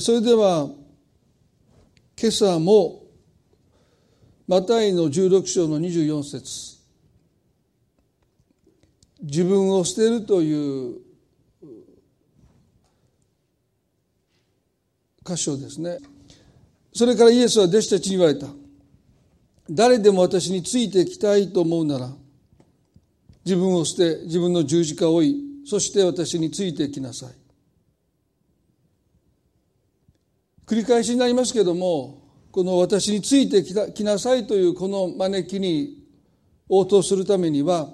[0.00, 0.68] それでは
[2.20, 3.04] 今朝も
[4.48, 6.76] マタイの16章の24節。
[9.22, 10.98] 自分を捨てるという
[15.24, 15.98] 箇所ですね。
[16.92, 18.48] それからイエスは弟子たちに言われた。
[19.70, 22.10] 誰でも私についてきたいと思うなら
[23.44, 27.45] 自分を捨て自分の十字架を追いそして私についてきなさい。
[30.66, 33.62] 繰り返しになりますけどもこの私について
[33.92, 36.02] きなさいというこの招きに
[36.68, 37.88] 応答するためには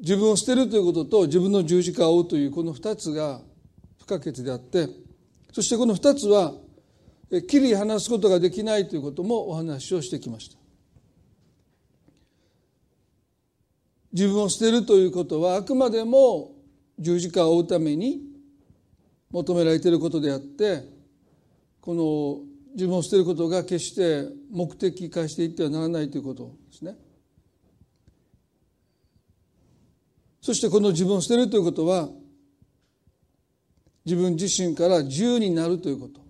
[0.00, 3.40] 自分を捨てるということと自分の十字架を追うというこの二つが
[4.00, 4.88] 不可欠であって
[5.52, 6.54] そしてこの二つは
[7.48, 10.58] 切り離すことができないということもお話をしてきました。
[14.12, 16.52] 自分を捨てるということはあくまでも
[16.98, 18.20] 十字架を追うために
[19.30, 20.84] 求められていることであって
[21.82, 22.40] この
[22.74, 26.96] 自分を捨てることが決して目的化していってはならないということですね。
[30.40, 32.08] そしてこの自分を捨てるということは
[34.04, 36.20] 自分自身から自由になるということ。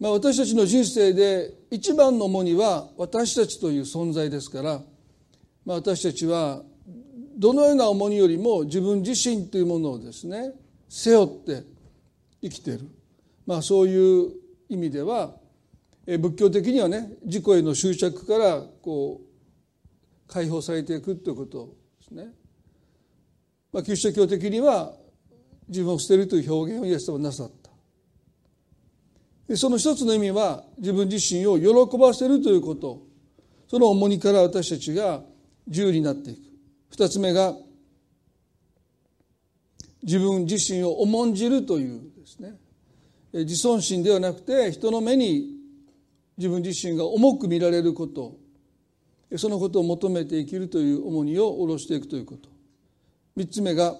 [0.00, 4.82] まあ、私たちの人生で一番の重荷は私たちという存在ですから、
[5.64, 6.62] まあ、私たちは
[7.36, 10.52] どのような重荷よりも自分自身というものをですね
[10.88, 11.64] 背負って
[12.42, 12.97] 生きている
[13.48, 14.32] まあ、そういう
[14.68, 15.34] 意味では
[16.04, 22.26] 仏教的にはね自己への執着からこう解放されていくということですね。
[23.72, 24.92] まあ、キリスト教的には
[25.66, 27.70] 自分を捨てるという表現をイエス様はなさった。
[29.48, 33.00] でその一つの意味は自分自身を喜ばせるということ
[33.66, 35.22] その重荷から私たちが
[35.66, 36.40] 自由になっていく
[36.90, 37.54] 二つ目が
[40.02, 42.58] 自分自身を重んじるというですね
[43.40, 45.56] 自尊心ではなくて人の目に
[46.36, 48.36] 自分自身が重く見られること。
[49.36, 52.48] そのことを求めて生きるという重荷を下ろしていくということ。
[53.36, 53.94] 三つ目が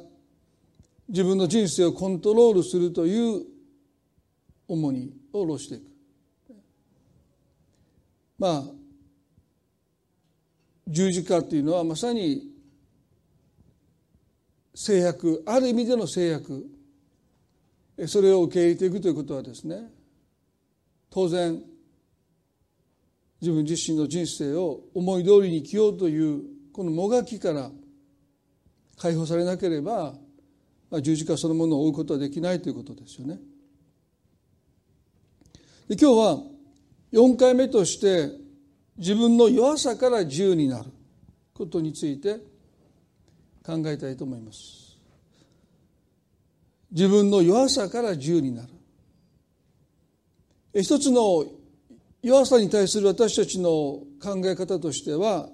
[1.08, 3.44] 自分の人生をコントロールするという
[4.66, 5.84] 重荷を下ろしていく。
[8.38, 8.64] まあ
[10.86, 12.50] 十字架というのはまさに
[14.74, 16.66] 制約ある意味での制約
[18.06, 19.90] それを受け入れていくということはですね
[21.10, 21.60] 当然
[23.40, 26.42] 自分自身の人生を思い通りに生きようという
[26.72, 27.70] このもがきから
[28.96, 30.14] 解放されなければ、
[30.90, 33.38] まあ、十字架そのものを追うことはできないということですよね。
[35.88, 36.42] で今日は
[37.12, 38.30] 4回目として
[38.96, 40.90] 自分の弱さから自由になる
[41.54, 42.36] ことについて
[43.64, 44.87] 考えたいと思います。
[46.90, 48.68] 自分の弱さから自由になる。
[50.82, 51.46] 一つの
[52.22, 53.70] 弱さに対する私たちの
[54.20, 55.48] 考え方としては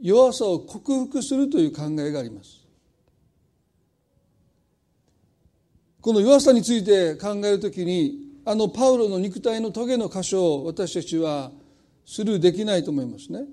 [0.00, 2.62] 弱さを克服するという考えがあります。
[6.00, 11.52] この弱さについて考えるときにあのパウロの肉体の棘の箇所を私たちは
[12.04, 13.44] スルーできないと思いますね。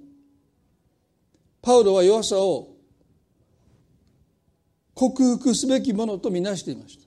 [1.62, 2.79] パウロは弱さを
[5.00, 7.06] 克服すべきものとみなしていました。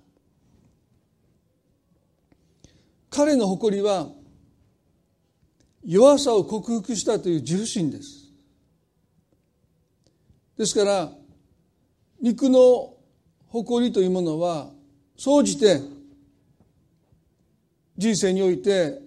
[3.11, 4.09] 彼の誇りは
[5.85, 8.33] 弱さを克服したという自負心です。
[10.57, 11.13] ですから
[12.19, 12.95] 肉の
[13.49, 14.71] 誇りというものは
[15.19, 15.79] 総じて
[17.99, 19.01] 人生において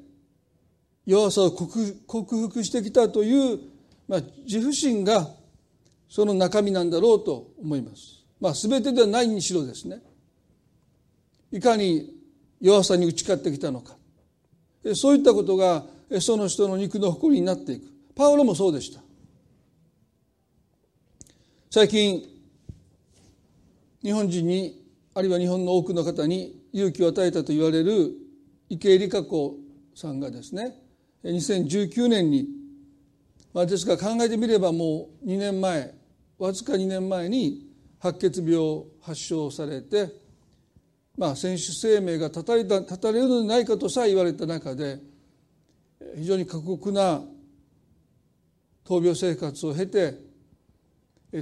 [1.07, 3.59] 弱さを克服してきたという、
[4.07, 5.28] まあ、自負心が
[6.07, 8.25] その中身なんだろうと思います。
[8.45, 10.03] まあ、全てではないにしろですね。
[11.51, 12.13] いかに
[12.61, 13.95] 弱さに打ち勝ってきたのか。
[14.94, 15.83] そういったことが
[16.22, 17.88] その人の肉の誇りになっていく。
[18.13, 19.01] パウロもそうでした。
[21.72, 22.23] 最近
[24.03, 24.79] 日本人に
[25.16, 28.11] あるいは日本の多くの方に勇気を与えたと言われる
[28.70, 29.55] 池江璃花子
[29.96, 30.75] さんがですね
[31.23, 32.47] 2019年に、
[33.55, 35.96] まあ、ですが考えてみればもう2年前
[36.37, 37.65] わずか2年前に
[38.05, 40.11] 白血病を発症されて、
[41.17, 44.99] まあ、選手生命が絶たれた絶たれるのではないかとさえ言われた中で
[46.16, 47.22] 非常に過酷な
[48.85, 50.13] 闘病生活を経て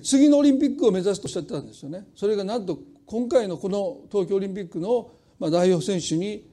[0.04, 2.08] 次のオリンピックを目指すとおっしゃってたんですよね。
[2.16, 5.12] それがなんと今回のこの東京オリンピックの
[5.52, 6.50] 代表選手に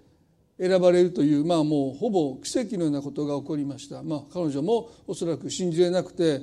[0.58, 4.02] 選ばれるというまあもうほぼ奇跡のようなことが起こりました。
[4.02, 6.42] まあ、彼女もおそらく信じれなくて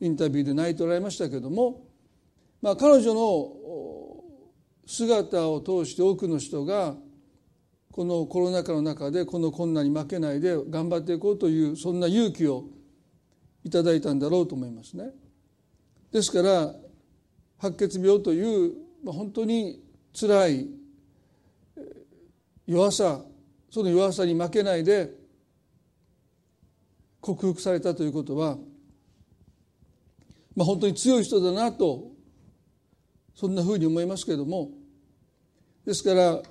[0.00, 1.85] インタビューで泣いておられましたけども
[2.66, 3.52] まあ、彼女の
[4.88, 6.96] 姿を通して多くの人が
[7.92, 12.64] このコロナ禍の中でこの困難に負けないで頑張っていこうというそんな勇気を
[13.62, 15.10] いただいたんだろうと思いますね。
[16.10, 16.74] ですから
[17.58, 18.72] 白血病という
[19.06, 19.80] 本当に
[20.12, 20.66] つらい
[22.66, 23.20] 弱さ
[23.70, 25.12] その弱さに負けないで
[27.20, 28.58] 克服されたということは、
[30.56, 32.15] まあ、本当に強い人だなと
[33.36, 34.70] そんなふうに思いますけれども
[35.84, 36.42] ですから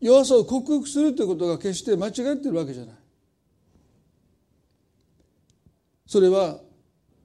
[0.00, 2.94] 弱さを克服するということが決して間違ってるわけじゃない。
[6.06, 6.58] それは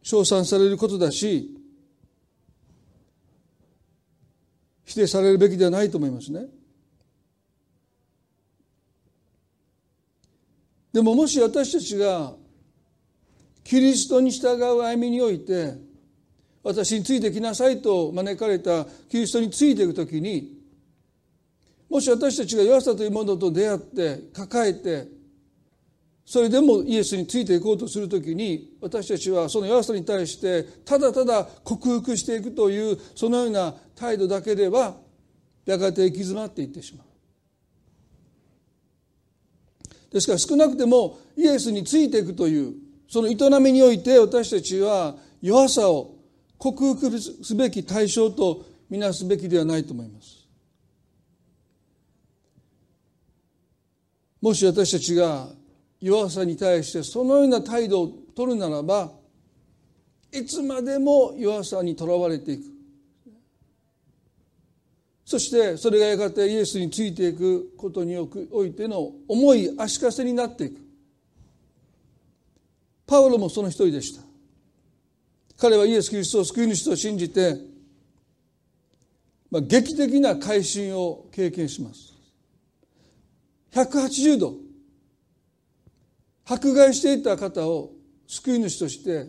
[0.02, 1.54] 称賛されることだし
[4.86, 6.46] 否定されるべきではないと思いますね。
[10.94, 12.34] でももし私たちが
[13.64, 15.87] キリストに従う歩みにおいて
[16.68, 20.58] 私についてきなさいと招かれたキリストについていくときに
[21.90, 25.08] もし私たちが弱さというものと出会って抱えて
[26.26, 34.98] それでもイエスについていこうとするときに私たちはその弱さに対してただただ克服していくというそのような態度だけでは
[35.66, 37.08] やがて行き詰まっていってしまう。
[40.12, 42.74] ですから少なくてもイエスについていくという
[43.08, 46.17] その営みにおいて私たちは弱さを
[46.58, 50.48] 克服すべき対象とみなすべきではないと思います。
[54.42, 55.50] もし私たちが
[56.00, 59.12] 弱さに対してそのような態度を取るならば
[60.32, 62.64] いつまでも弱さにとらわれていく。
[65.26, 70.80] そしてそれがやがてイエスについていくことにおいての重い足かせになっていく。
[73.06, 74.27] パウロもその一人でした。
[75.58, 77.58] 彼はイエス・キリストを救い主と信じて、
[79.50, 82.14] まあ、劇的な改心を経験します。
[83.72, 84.56] 180度
[86.46, 87.92] 迫害していた方を
[88.28, 89.28] 救い主として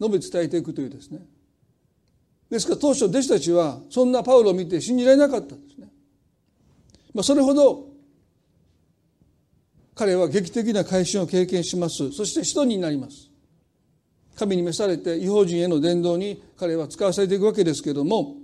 [0.00, 1.20] 述べ伝えていくというですね。
[2.50, 5.88] ですから当初弟子たちはそんなパウロを見て信じられなかったんですね、
[7.14, 7.86] まあ、それほど
[9.94, 12.12] 彼は劇的な改心を経験します。
[12.12, 13.31] そして使徒になります。
[14.42, 18.36] 神に召されて違法人への伝道に彼は使わされていくわけですけども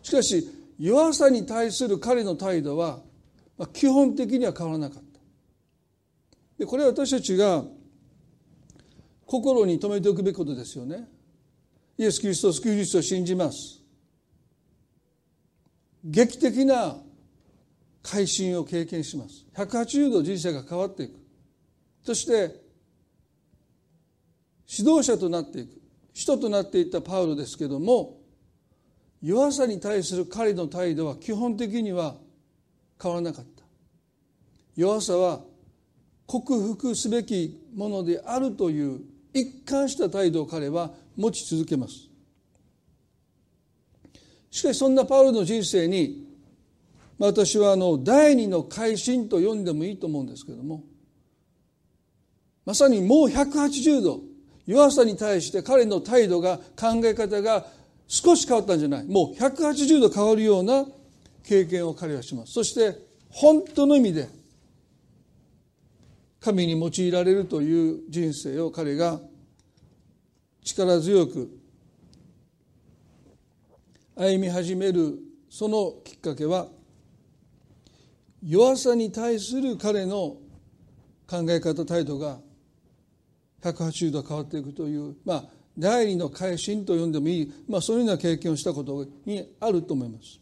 [0.00, 0.48] しかし
[0.78, 3.00] 弱さに対する彼の態度は
[3.72, 5.20] 基本的には変わらなかった。
[6.58, 7.64] でこれは私たちが
[9.24, 11.08] 心に留めておくべきことですよね。
[11.98, 13.82] イエス・キリストを救い主と信じます。
[16.04, 16.98] 劇的な
[18.02, 19.46] 改心を経験します。
[19.56, 21.14] 180度人生が変わっていく。
[22.04, 22.65] そして
[24.68, 25.80] 指導者となっていく。
[26.12, 28.16] 使徒となっていったパウロですけども
[29.22, 32.16] 弱さに対する彼の態度は基本的には
[33.00, 33.62] 変わらなかった。
[34.74, 35.40] 弱さは
[36.26, 39.00] 克服すべきものであるという
[39.34, 42.08] 一貫した態度を彼は持ち続けます。
[44.50, 46.26] しかしそんなパウロの人生に
[47.18, 50.82] 私はあの第二の改心と呼んでもいいと思うんですけれども
[52.64, 54.20] まさにもう180度
[54.66, 57.66] 弱さに対して彼の態度が考え方が
[58.08, 59.04] 少し変わったんじゃない。
[59.06, 60.86] もう180度変わるような
[61.44, 62.52] 経験を彼はします。
[62.52, 62.98] そして
[63.30, 64.28] 本当の意味で
[66.40, 69.20] 神に用いられるという人生を彼が
[70.64, 71.48] 力強く
[74.16, 75.18] 歩み始める
[75.50, 76.68] そのきっかけは
[78.42, 80.36] 弱さに対する彼の
[81.28, 82.38] 考え方態度が
[83.72, 85.44] 180度変わっていくというまあ
[85.78, 90.40] 第二の改心と呼んでもいい、まあ、そういうような経験をしたことにあると思います。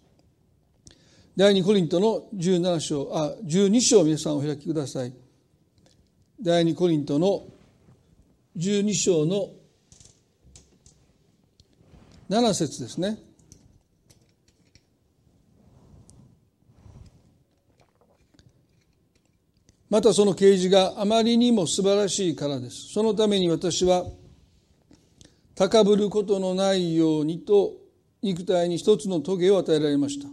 [1.36, 5.12] 第二コリントの17章あ12章皆さんお開きください。
[6.40, 7.46] 第二コリントの
[8.56, 9.50] 12章の
[12.30, 13.18] 7節ですね。
[19.90, 22.92] またその啓示があまりにも素晴らしいからです。
[22.92, 24.04] そのために私は
[25.54, 27.72] 高ぶることのないようにと
[28.22, 30.28] 肉体に一つの棘を与えられました。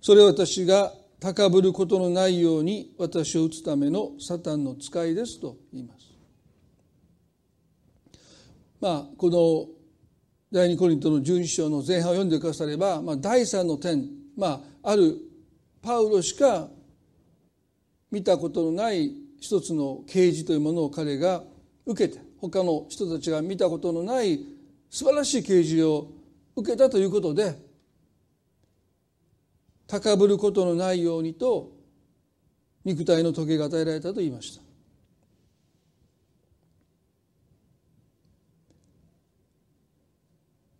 [0.00, 6.08] それは私が高ぶることのないように私を打つためのサタンの使いですと言います。
[8.80, 9.78] まあこの
[10.52, 15.18] 第二コリントの12章の前半を読んでくだされば、まあ、第三の点、まあ、ある
[15.82, 16.68] パウロしか
[18.10, 21.42] 見たことのない一つの啓示というものを彼が
[21.86, 24.40] 受けて他の人たちが見たことのない
[24.90, 26.08] 素晴らしい啓示を
[26.56, 27.58] 受けたということで
[29.86, 31.72] 高ぶることのないようにと
[32.84, 34.62] 肉体の時計が与えられたと言いました。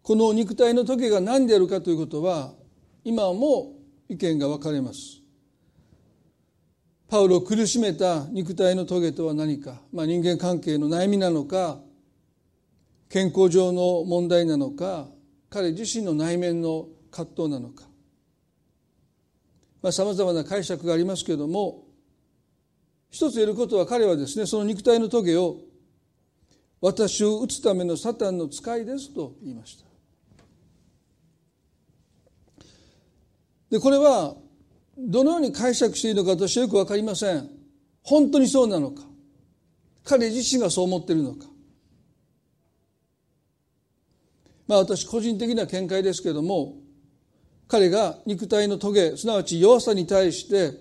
[0.03, 2.55] この肉体の時計が何であるかということは
[3.05, 3.75] 今も
[4.09, 5.18] 意見が分かれます。
[7.09, 11.81] パウロを苦しめた肉体の棘とは何か、まあ、人間関係の悩みなのか
[13.09, 15.09] 健康上の問題なのか
[15.49, 17.88] 彼自身の内面の葛藤なのか。
[19.91, 21.87] さまざ、まな解釈がありますけれども
[23.11, 25.61] 一つ言えることは彼はですねその肉体の棘を
[26.81, 29.88] 私を打つためのサタンの使いですと言いました。
[33.71, 34.35] でこれは
[34.99, 37.49] どのように解釈していいのか私はよく分かりません。
[38.02, 39.02] 本当にそうなのか。
[40.02, 41.47] 彼自身がそう思っているのか。
[44.67, 46.76] まあ私個人的な見解ですけれども
[47.69, 50.73] 彼が肉体のトゲすなわち弱さに対して、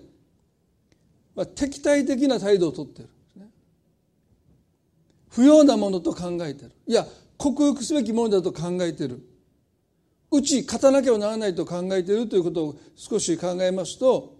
[1.36, 3.10] まあ、敵対的な態度をとっている。
[5.30, 6.72] 不要なものと考えている。
[6.88, 7.06] いや
[7.38, 9.22] 克服すべきものだと考えている。
[10.30, 14.36] 打ち勝たなきゃならないと考えているということを少し考えますと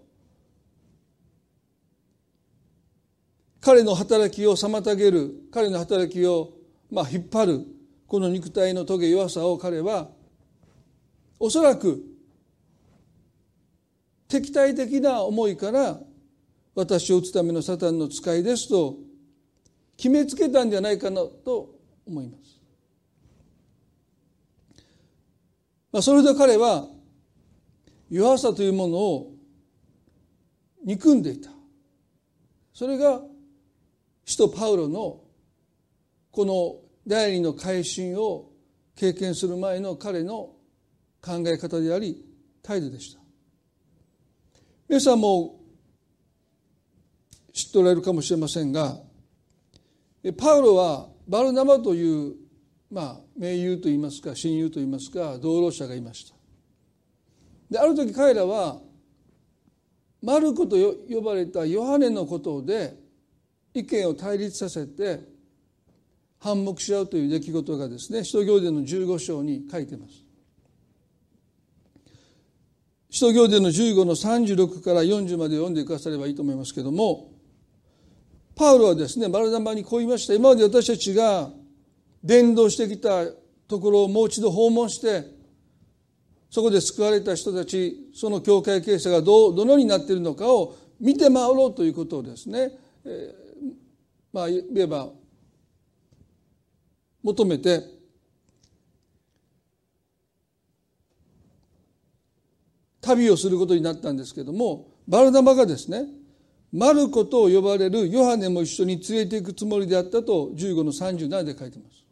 [3.60, 6.52] 彼の働きを妨げる彼の働きを
[6.90, 7.66] まあ引っ張る
[8.06, 10.08] この肉体のトゲ弱さを彼は
[11.38, 12.02] おそらく
[14.28, 15.98] 敵対的な思いから
[16.74, 18.96] 私を打つためのサタンの使いですと
[19.96, 21.74] 決めつけたんじゃないかなと
[22.06, 22.57] 思います。
[25.92, 26.86] まあ、それで彼は
[28.10, 29.32] 弱さというものを
[30.84, 31.50] 憎んでいた。
[32.72, 33.20] それが
[34.24, 35.20] 使徒パウロの
[36.30, 36.76] この
[37.06, 38.50] 第二の改心を
[38.94, 40.50] 経験する前の彼の
[41.20, 42.24] 考え方であり
[42.62, 43.20] 態度でした。
[44.88, 45.58] 皆さんも
[47.52, 48.96] 知っておられるかもしれませんが
[50.36, 52.34] パウロはバルナバという
[52.90, 56.34] まあ盟友といいますか親友といいますか同労者がいました。
[57.70, 58.80] である時彼らは
[60.22, 60.76] マルコと
[61.08, 62.96] 呼ばれたヨハネのことで
[63.74, 65.20] 意見を対立させて
[66.40, 70.24] 反目し合うという出来事がですね使徒行伝の15章に書いてます。
[73.10, 77.30] 使徒行伝の15の36から40まで読んでくださればいいと思いますけども
[78.54, 80.34] パウロはですねバルナバにこう言いました。
[80.34, 81.50] 今まで私たちが
[82.22, 83.26] 伝道してきた
[83.66, 85.24] ところをもう一度訪問して
[86.50, 92.70] そこで救われた人たちその教会形成がどどのようになっているのかを見て回ろうということをですね、
[93.04, 93.72] えー、
[94.32, 95.10] まあ言えば
[97.22, 97.82] 求めて
[103.00, 106.06] 旅をすることになったんですけどもバルナバがですね
[106.72, 112.07] マルコと呼ばれるヨハネも一緒に連れていくつもりであったと15の37で書いてます。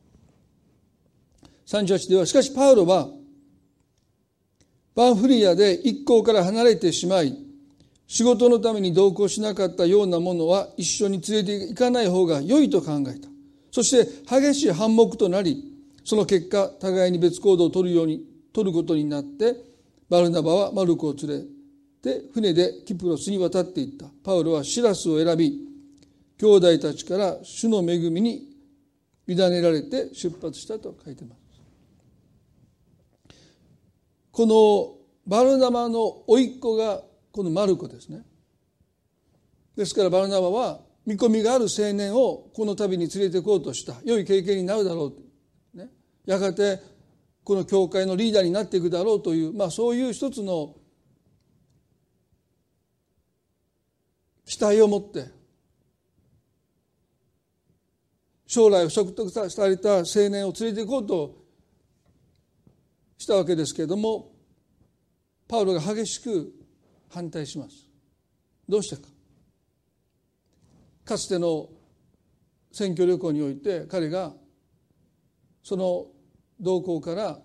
[1.66, 3.08] 38ではしかしパウロは
[4.94, 7.36] パンフリアで一行から離れてしまい
[8.06, 13.28] 仕事のために同行しなかったようなものは一緒に連れて行かない方が良いと考えた。
[13.72, 15.62] そして激しい反目となり
[16.04, 19.56] その結果互いに別行動を取るように取ることになって
[20.08, 21.44] バルナバはマルコを連れ
[22.00, 24.06] て船でキプロスに渡っていった。
[24.24, 25.66] パウロはシラスを選び
[26.38, 28.52] 兄弟たちから主の恵みに
[29.26, 31.45] 委ねられて出発したと書いています。
[34.36, 37.00] このバルナバの甥っ子が
[37.32, 38.20] このマルコですね。
[39.74, 43.94] ですからバルナバは見込みがある青年をこの旅に連れて行こうとした。
[44.04, 45.14] 良い経験になるだろ
[45.74, 45.88] う、ね、
[46.26, 46.82] やがて
[47.44, 50.74] この教会のリーダーになっていくだろうという、まあ、そういう一つの
[54.44, 55.30] 期待を持って
[58.46, 61.45] 将来を獲得された青年を連れて行こうと
[63.18, 64.32] したわけですけれども
[65.48, 66.52] パウロが激しく
[67.08, 67.88] 反対します。
[68.68, 69.08] どうしてか。
[71.04, 71.68] かつての
[72.72, 74.32] 選挙旅行において彼が
[75.62, 76.06] その
[76.60, 77.38] 動向から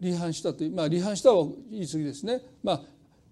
[0.00, 2.40] 離反したというまあ離反したは言い過ぎですね。
[2.62, 2.80] まあ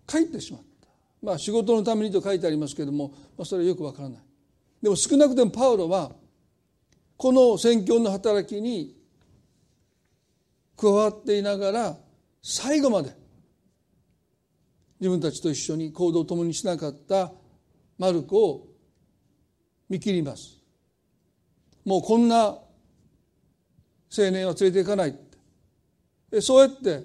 [0.06, 0.88] 帰ってしまった。
[1.22, 4.18] まあ仕事のためにと書いてありますけれども、まあ、それはよくわからない。
[4.82, 6.12] でも少なくともパウロは
[7.16, 8.97] この宣教の働きに
[10.80, 11.96] 加わっていながら
[12.40, 13.12] 最後まで
[15.00, 17.32] 自分たちと一緒に行動を共にしなかった
[17.98, 18.68] マルコを
[19.88, 20.58] 見切ります。
[21.84, 22.62] もうこんな青
[24.30, 25.18] 年は連れていかない。
[26.40, 27.04] そうやって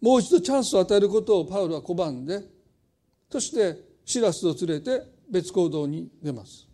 [0.00, 2.42] もう一度チャンスを与えることをパウロは拒んで
[3.30, 6.66] そしてシラスを連れて別行動に出ます。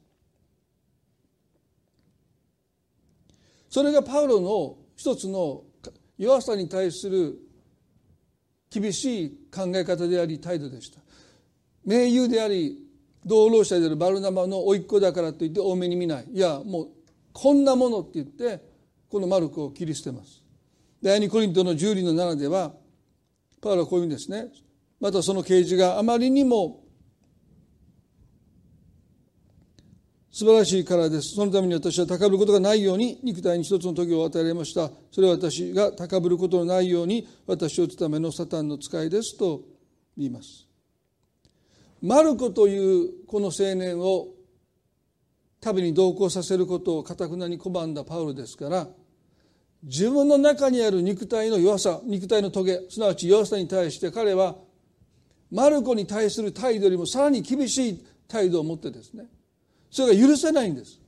[3.68, 5.63] それがパウロの一つの
[6.19, 7.39] 弱さに対する
[8.71, 11.01] 厳しい考え方であり態度でした。
[11.85, 12.79] 盟友であり
[13.25, 16.27] 同労者であるバルナマの甥っ子だからといって多めに見ない。
[16.33, 16.89] いやもう
[17.33, 18.63] こんなものって言って
[19.09, 20.43] このマルコを切り捨てます。
[21.03, 22.73] 第二コリントの十里の7では
[23.61, 24.49] パウロはこういうんですね。
[25.01, 26.84] またその啓示があまりにも
[30.35, 31.37] 素晴らしいからです。
[31.37, 34.91] そのために私は高ぶることがないように肉体に一つの時を与えられました。
[35.12, 39.61] それは私が高ぶることのないように私を打つためのサタンの使いですと
[40.19, 40.67] 言います。
[42.03, 44.31] マルコというこの青年を
[45.61, 48.88] 旅に同行させることをかたくなに拒んだパウロですから
[49.85, 54.57] 自分の中にある肉体の弱さ肉体のトゲすなわち弱さに対して彼は
[55.53, 59.26] マルコに対する態度よりもさらに厳しい態度を持ってですね
[59.95, 61.01] それが許せないんです。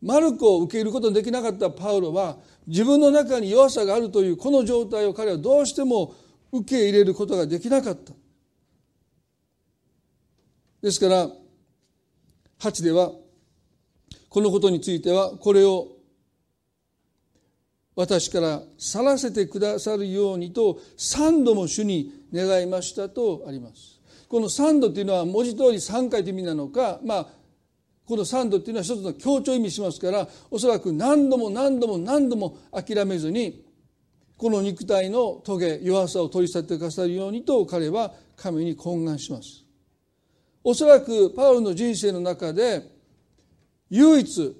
[0.00, 6.14] マルコを受け入れることのできなかったパウロは自分の中に弱さがあるというこの状態を彼はどうしても
[6.50, 8.14] 受け入れることができなかった。
[10.80, 11.28] ですから
[12.58, 13.12] 8では
[14.30, 15.88] このことについてはこれを
[17.94, 24.00] 私から去らせてくださるようにと3度も主に願いましたとあります。
[24.30, 27.41] この3度というのは文字通り3回という意味なのかまあ
[28.12, 33.64] この3度っていうのは一つの強調を意味しますからおそらく何度も何度も何度も諦めずに
[34.36, 39.64] この肉体のトゲ弱さを取り去ってくださるようにと彼は神に懇願します。
[40.62, 42.82] おそらくパウロの人生の中で
[43.88, 44.56] 唯一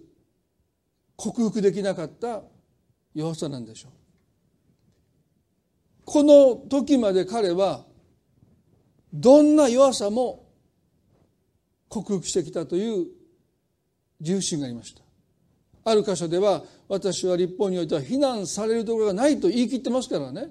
[1.16, 2.40] 克服できなかった
[3.12, 3.92] 弱さなんでしょう。
[6.06, 7.84] この時まで彼は
[9.12, 10.48] どんな弱さも
[11.90, 13.08] 克服してきたという
[14.22, 15.02] 重心がありました。
[15.84, 20.48] ある箇所では私は立法においては非難されるところがないと言い切ってますからね。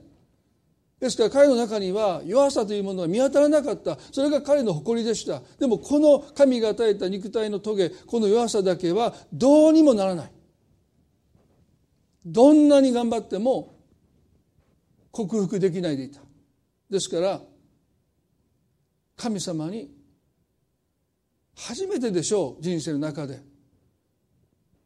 [0.99, 3.97] ですから彼の中には弱さというものが見当たらなかった。
[4.11, 5.41] それが彼の誇りでした。
[5.57, 10.31] でもこの神が与えた肉体のトゲこの弱さだけはどうにもならない。
[12.25, 13.73] どんなに頑張っても
[15.11, 16.19] 克服できないでいた。
[16.89, 17.41] ですから
[19.15, 19.89] 神様に
[21.55, 23.50] 初めてでしょう人生の中で。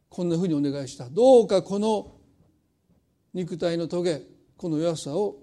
[0.08, 1.08] こんなふうにお願いした。
[1.10, 2.14] どうかこの
[3.34, 4.22] 肉体のトゲ
[4.56, 5.36] この弱さを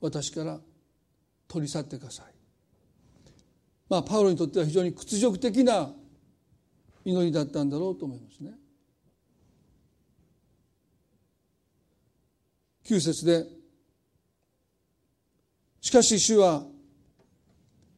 [0.00, 0.60] 私から
[1.48, 2.34] 取り去ってください。
[3.88, 5.92] まあパウロにとっては非常に屈辱的な
[7.04, 8.52] 祈りだったんだろうと思いますね。
[12.84, 13.46] 9節で
[15.80, 16.64] しかし主は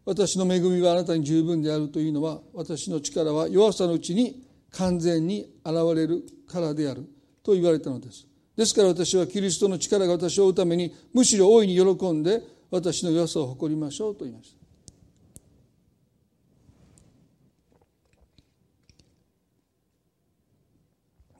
[0.05, 4.41] 私の恵みはあなたに十分であるというのは私の力は弱さのうちに
[4.73, 7.09] 完全に現れるからである。
[7.43, 8.27] と言われたのです。
[8.57, 14.63] ですから私はキリストの力が私を追うためにむしろ大いに喜んで私の良さを誇りましょうと言いました。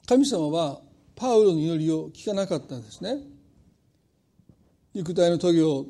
[0.05, 0.81] 神様は
[1.15, 3.19] パウロの祈りを聞かなかったんですね。
[4.93, 5.85] 肉体の棘を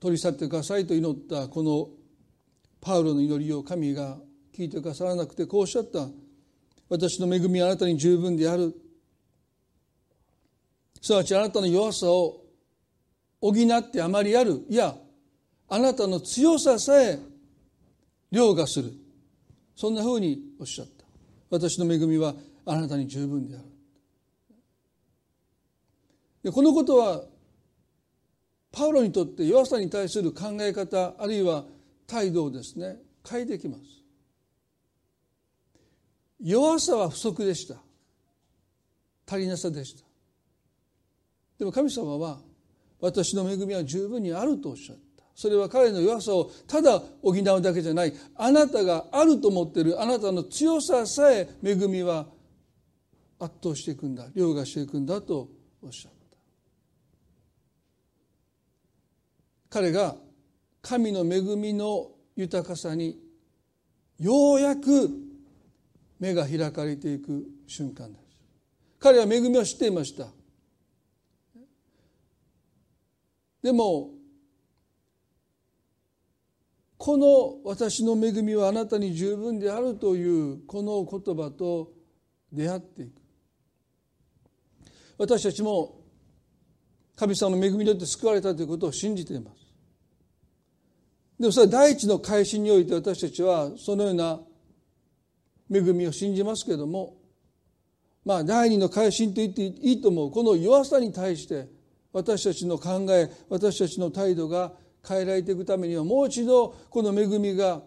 [0.00, 1.88] 取り去ってくださいと祈ったこの
[2.80, 4.18] パウロの祈りを神が
[4.56, 6.08] 聞いてくださらなくてこうおっしゃった。
[6.92, 8.74] 私の恵みはあなたに十分である。
[11.00, 12.44] すなわちあなたの弱さを
[13.40, 14.66] 補ってあまりある。
[14.68, 14.94] いや
[15.70, 17.18] あなたの強ささえ
[18.30, 18.92] 凌駕する。
[19.74, 21.06] そんなふうにおっしゃった。
[21.48, 22.34] 私の恵みは
[22.66, 23.64] あなたに十分である。
[26.42, 27.22] でこのことは
[28.70, 31.64] パウロにとって弱さに対する考え方あるいは
[32.06, 32.98] 態度をですね。
[33.26, 34.01] 変えてきます。
[36.42, 37.76] 弱さは不足でした。
[39.26, 40.04] 足りなさでした。
[41.58, 42.40] でも神様は
[43.00, 45.24] 私の恵みは十分にあるとおっしゃった。
[45.34, 48.12] それは彼の弱さをただ補うだけじゃない。
[48.34, 52.26] あなたがあると思っているあなたの強ささえ恵みは
[53.38, 54.26] 圧倒していくんだ。
[54.34, 55.48] 凌駕していくんだと
[55.80, 56.18] おっしゃった。
[59.70, 60.16] 彼が
[60.82, 63.18] 神の恵みの豊かさに
[64.18, 65.08] ようやく
[66.22, 68.22] 目が開かれていく瞬間です
[69.00, 70.28] 彼は恵みを知っていました。
[73.60, 74.10] でも
[76.96, 81.90] この私の恵みはあなたに十分であるというこの言葉と
[82.52, 83.10] 出会っていく。
[85.18, 86.00] 私たちも
[87.16, 89.56] 神様の恵みによって救われたということを信じています。
[91.40, 94.38] でもそれは第一の改心において私たちはそのような
[95.72, 97.16] 恵みを信じますけども
[98.24, 100.30] まあ第二の改心と言っていいと思う。
[100.30, 101.68] この弱さに対して
[102.12, 104.72] 私たちの考え私たちの態度が
[105.06, 107.82] 変えられていくためにはもう一度この恵みが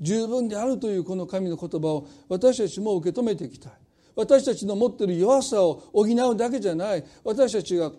[0.00, 3.72] 十分であるというこの神の言葉を私たちも受け止めていきたい。
[4.16, 7.04] 私たちの持っている弱さを補うだけじゃない。
[7.24, 7.90] 私たちが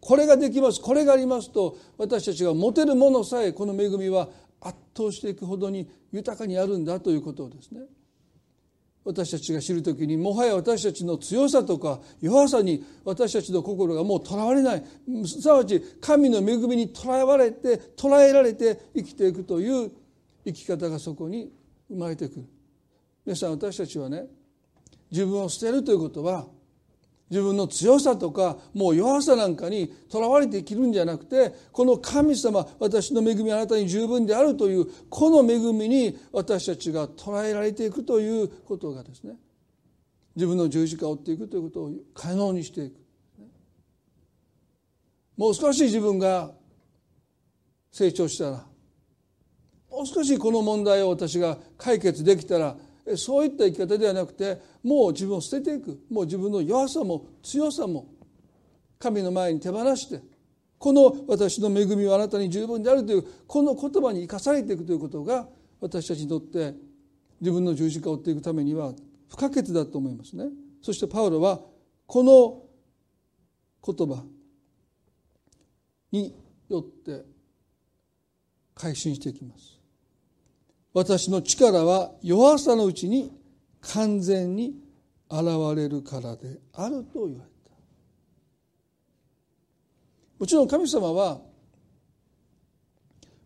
[0.00, 4.28] これができますこれがありますと私たちが持てるものさえこの恵みは
[4.60, 7.82] 圧倒していくほどに豊かにあるんだということをですね
[9.04, 14.84] 私たちが知る時にもはや私たちの強さとか弱さに私たちの心がもうとらわれない。
[15.26, 19.90] すなわち神の恵みにとらわれてとらえられて生きていくという
[20.44, 21.50] 生き方がそこに
[21.88, 22.46] 生まれてくる。
[23.26, 24.26] 皆さん私たちはね
[25.10, 26.46] 自分を捨てるということは
[27.32, 39.32] 自分の強さとかもう弱さなんかにとらわれて生きるんじゃなくてこの神様私の恵みあなたに十分であるというこの恵みに私たちが捉えられていくということがですね。
[40.36, 42.96] 自分の十字架を追っていくということを可能にしていく。
[45.38, 46.50] もう少し自分が
[47.90, 48.66] 成長したら
[49.90, 52.76] もう少しこの問題を私が解決できたら
[53.16, 58.06] そういった生き方ではなくてもう自分を捨てていくもう自分の弱さも強さも
[58.98, 60.22] 神の前に手放して
[60.78, 65.48] この私の恵みはあなたに十分であるというこの言葉に生かされていくということが
[65.80, 66.74] 私たちにとって
[67.40, 68.92] 自分の十字架を追っていくためには
[69.28, 70.46] 不可欠だと思いますね。
[70.80, 71.60] そしてパウロは
[72.06, 72.62] この
[73.84, 74.24] 言葉
[76.12, 76.34] に
[76.68, 77.24] よって
[78.74, 79.81] 改心していきます。
[80.94, 83.32] 私の力は弱さのうちに
[83.80, 84.74] 完全に
[85.30, 87.70] 現れるからであると言われた
[90.38, 91.40] もちろん神様は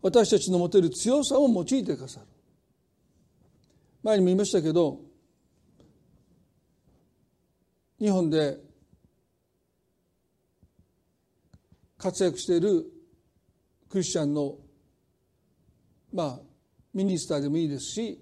[0.02, 2.26] 私たちの持てる強さを用いてくださる。
[4.02, 5.00] 前にも言いましたけど
[7.98, 8.58] 日本で
[11.98, 12.84] 活躍している
[13.88, 14.58] クリスチャンの
[16.12, 16.45] まあ
[16.96, 18.18] ミニスターでもいいですし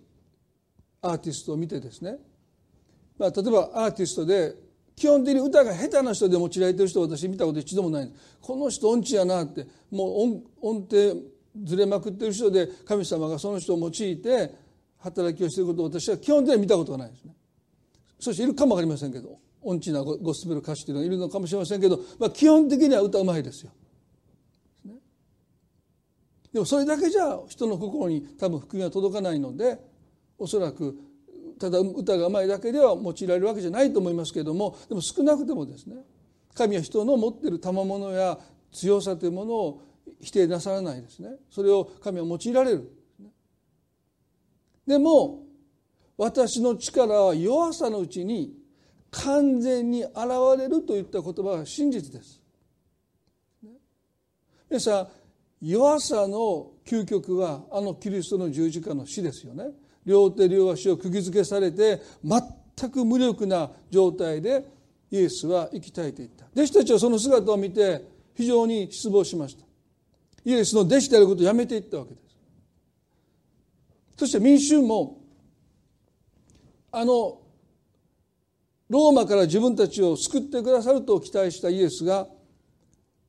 [1.00, 2.16] アーティストを見てですね、
[3.16, 4.52] まあ、例えばアーティストで
[4.96, 8.12] 基本的に歌が下手な人で用いられてる人を私見たこと一度もない。
[8.40, 11.16] この人音痴やなってもう音程
[11.64, 14.54] ずれまくってる人で神様がその人を用いて
[14.98, 17.34] 働きをしていることを私は基本的には見たことがないですね。
[18.18, 23.72] そしているかも分かりませんけど音痴なゴスペル歌手っていうのがいるのかもしれませんけど、まあ、基本的には歌うまいですよ。
[26.54, 29.76] でもそれだけじゃ人の心に多分福音は届かないので
[30.38, 30.96] おそらく
[31.58, 35.96] ただ歌がうまいだけでは用いられるわけじゃないと思いますけれどもでも少なくてもですね
[36.54, 38.38] 神は人の持っている賜物や
[38.70, 39.82] 強さというものを
[40.20, 41.30] 否定なさらないですね。
[41.50, 42.90] それを神は用いられる。
[44.86, 45.42] でも
[46.16, 48.54] 私の力は弱さのうちに
[49.10, 50.14] 完全に現
[50.56, 52.40] れるといった言葉は真実です。
[54.70, 55.08] 皆さん
[55.66, 59.70] 弱さの究極はあのキリストの十字架の死ですよね。
[60.04, 64.62] 両手両足を釘付けされて全く無力な状態で
[65.10, 66.44] イエスは生き絶えていった。
[66.52, 69.64] 弟子たちはその姿を見て非常に失望しました。
[70.44, 72.36] イエスの弟子であることをやめていったわけです。
[74.18, 75.22] そして民衆も
[76.92, 77.40] あの
[78.90, 82.28] ローマから自分たちを救ってくださると期待したイエスが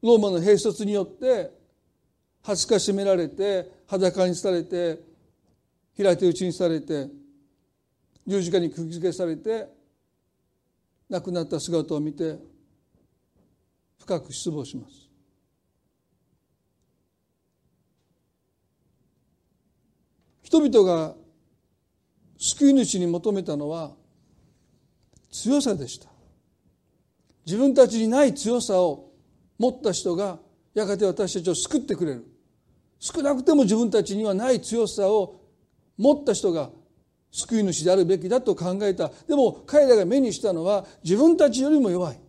[0.01, 1.63] ローマの兵卒によって
[2.45, 4.99] 恥ずかしめられて裸にされて
[5.95, 7.07] 平手打ちにされて
[8.27, 9.67] 十字架に釘付けされて
[11.09, 12.37] 亡くなった姿を見て
[13.99, 15.09] 深く失望します。
[20.43, 21.15] 人々が
[22.37, 23.93] 救い主に求めたのは
[25.31, 26.07] 強さでした
[27.45, 29.09] 自分たちにない強さを
[29.57, 30.37] 持った人が
[30.75, 32.34] やがて私たちを救ってくれる
[33.05, 35.39] 少なくても自分たちにはない強さを
[35.95, 36.71] 持った人が
[37.31, 39.11] 救い主であるべきだと考えた。
[39.27, 42.19] でも彼らが目にしたのは自分たちよりも弱い。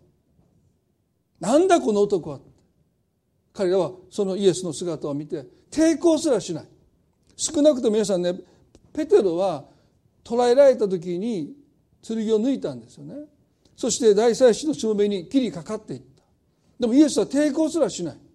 [1.41, 2.41] なんだこの男は。
[3.55, 6.65] 彼らはそのイエスの姿を見て抵抗すらしない。
[7.37, 8.35] 少なくとも皆さんね
[8.93, 9.65] ペテロは
[10.25, 11.55] 捕らえられた時に
[12.07, 13.15] 剣を抜いたんですよね。
[13.75, 16.23] そして大祭司の証明に切りかかっていった。
[16.79, 18.26] でもイエスは抵抗すらしない。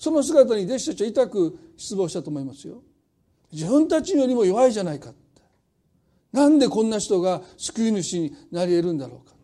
[0.00, 2.82] その姿に弟子たちは痛く失望したと思いますよ。
[3.52, 5.42] 自分たちよりも弱いじゃないかって。
[6.32, 9.36] なんでこんな人が救い主になり得るんだろうか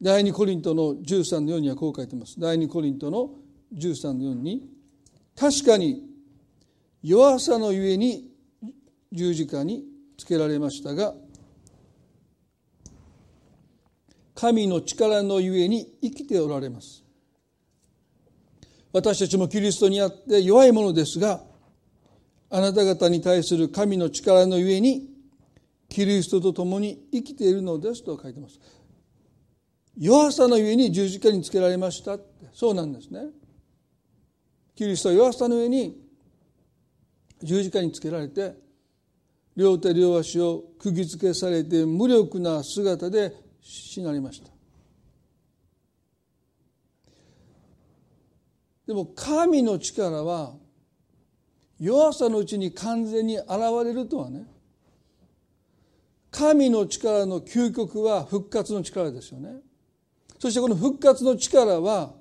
[0.00, 2.38] 第2コリントの13の4にはこう書いてます。
[2.38, 3.30] 第2コリントの
[3.74, 4.68] 13の4に
[5.34, 6.04] 確かに
[7.02, 8.30] 弱さのゆえに
[9.10, 9.82] 十字架に
[10.16, 11.14] つけられましたが
[14.34, 17.02] 神の力のゆえに生きておられます。
[18.92, 21.42] 私たちもキリストにあって弱いものですが
[22.48, 25.08] あなた方に対する神の力のゆえに
[25.88, 28.60] キリストと共に生きているのですと書いてます。
[29.96, 32.48] 弱さのゆえに十字架につけられましたって。
[32.52, 33.26] そうなんですね。
[34.74, 35.96] キリストは弱さの上に
[37.42, 38.54] 十字架につけられて
[39.56, 44.50] 両手両足を釘付けされて無力な姿で死なれました。
[48.86, 50.52] でも神の力は
[51.80, 53.48] 弱さのうちに完全に現
[53.84, 54.46] れるとはね。
[56.30, 59.56] 神の力の究極は復活の力ですよね。
[60.38, 62.12] そしてこの復活の力は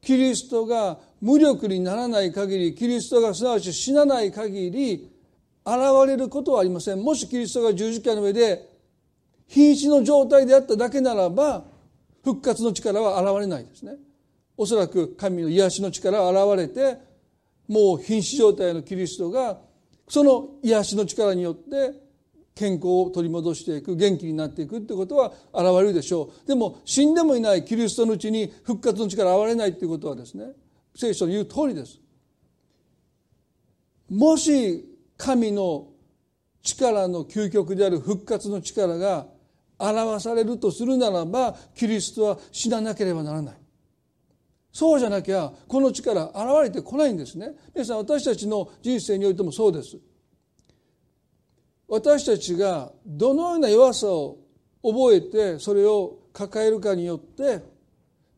[0.00, 5.10] キリストが無力にならない限りキリストがすなわち死なない限り
[5.66, 7.02] 現れることはありません。
[7.02, 8.69] もしキリストが十字架の上で
[9.50, 11.64] 瀕死の状態であっただけならば
[12.22, 13.96] 復活の力は現れないですね。
[14.56, 16.98] おそらく神の癒しの力は現れて
[17.66, 19.58] もう瀕死状態のキリストが
[20.08, 21.92] その癒しの力によって
[22.54, 26.46] 健康を取り戻していく元気になっていくってことは現れるでしょう。
[26.46, 30.52] でも死んでもいないキリストのうちに復活の力現れないっていうことはですね
[30.94, 31.98] 聖書の言う通りです。
[34.10, 34.84] もし
[35.16, 35.88] 神の
[36.62, 39.26] 力の究極である復活の力が
[39.80, 43.54] 表されるとするならばキリストは死ななければならない。
[44.72, 47.52] そうじゃなきゃこの力現れてこないんですね。
[47.74, 49.96] 皆さん私たちの人生においてもそうです。
[51.88, 54.38] 私たちがどのような弱さを
[54.82, 57.64] 覚えてそれを抱えるかによって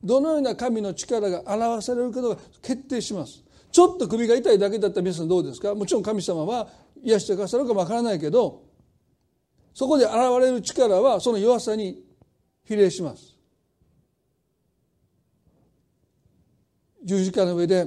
[0.03, 3.45] どのような神の力が表されることが決定します。
[3.71, 5.75] ちょっと首が痛いだけだったら皆さんどうですか？
[5.75, 6.69] もちろん神様は
[7.03, 8.63] 癒してくださるかもわからないけど
[9.75, 11.99] そこで現れる力はその弱さに
[12.65, 13.37] 比例します。
[17.05, 17.87] 十字架の上で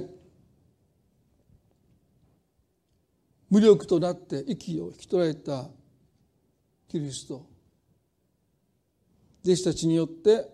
[3.48, 5.68] 無力となって息を引き取られた
[6.88, 7.46] キリスト。
[9.44, 10.44] 弟子たちによって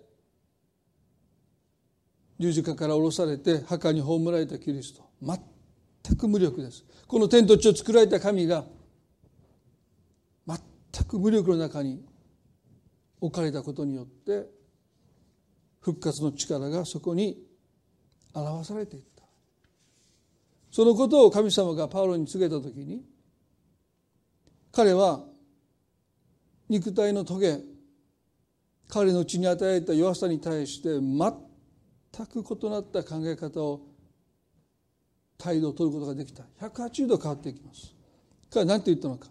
[2.39, 5.03] 十字架から下ろされて墓に葬られたキリスト。
[5.23, 6.85] 全く無力です。
[7.07, 8.65] この天と地を作られた神が
[11.05, 12.05] く無力の中に
[13.21, 14.47] 置かれたことによって
[15.81, 17.39] 復活の力がそこに
[18.35, 19.23] 表されていった。
[20.71, 23.03] そのことを神様がパウロに告げた時に
[24.71, 25.25] 彼は
[26.69, 27.61] 肉体の棘
[28.89, 33.81] 彼のうちに与えた弱さに対して全く異なった考え方を
[35.39, 36.45] 態度を取ることができた。
[36.61, 37.95] 180度変わっていきます。
[38.51, 39.29] 彼は何て言ったのか。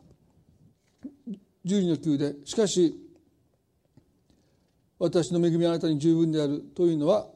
[1.65, 2.95] 12の9でしかし
[4.97, 7.27] 私の恵みはあなたに十分であるというのは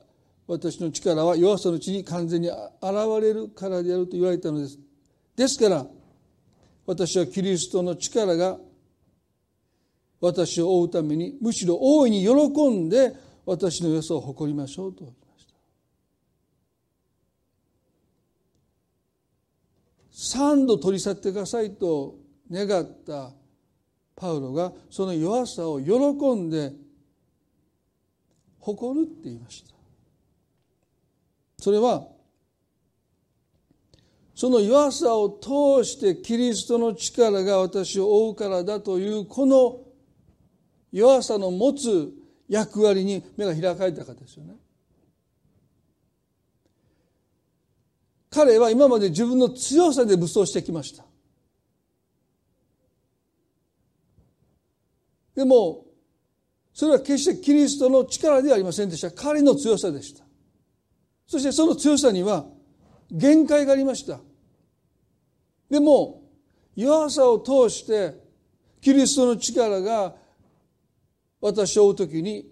[0.48, 2.58] 私の力は弱さのうちに完全に現
[3.22, 4.78] れるからであると言われたのです。
[5.36, 5.86] ですから
[6.86, 8.58] 私はキリストの力が
[10.22, 13.14] 私を追うためにむしろ大いに喜んで
[13.46, 15.54] 私の良さを誇りましょうと言いました。
[20.12, 22.16] 三度取り去ってくださいと
[22.52, 23.32] 願った
[24.15, 25.93] パウロがその弱さを喜
[26.36, 26.71] んで
[28.60, 29.73] 誇るって言いました
[31.60, 32.08] それは
[34.36, 39.80] その弱さを通してキリストの力が私を追うからだというこの
[40.91, 42.12] 弱さの持つ
[42.49, 44.56] 役割に目が開かれたかですよね。
[48.30, 51.06] 彼は今まで自分の強さで武装してきました。
[55.36, 55.86] でも
[56.74, 59.12] それは決してキリストの力ではありませんでした。
[59.12, 60.26] 彼の強さでした。
[61.28, 62.45] そしてその強さには
[63.12, 64.19] 限界がありました。
[65.69, 66.24] でも
[66.76, 68.15] 弱さを通して
[68.82, 70.15] キリストの力が
[71.41, 72.45] 私を追う時に